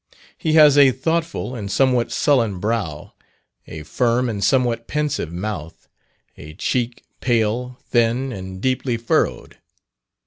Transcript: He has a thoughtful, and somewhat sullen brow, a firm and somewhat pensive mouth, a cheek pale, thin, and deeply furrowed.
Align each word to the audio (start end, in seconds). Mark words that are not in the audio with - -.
He 0.35 0.53
has 0.53 0.79
a 0.79 0.89
thoughtful, 0.91 1.53
and 1.53 1.69
somewhat 1.69 2.11
sullen 2.11 2.57
brow, 2.59 3.13
a 3.67 3.83
firm 3.83 4.29
and 4.29 4.43
somewhat 4.43 4.87
pensive 4.87 5.31
mouth, 5.31 5.87
a 6.35 6.55
cheek 6.55 7.03
pale, 7.19 7.77
thin, 7.87 8.31
and 8.31 8.59
deeply 8.61 8.97
furrowed. 8.97 9.59